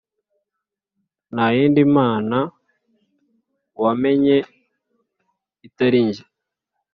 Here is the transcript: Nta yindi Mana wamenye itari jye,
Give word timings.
Nta 1.33 1.45
yindi 1.55 1.81
Mana 1.97 2.37
wamenye 3.81 4.37
itari 5.67 6.01
jye, 6.13 6.23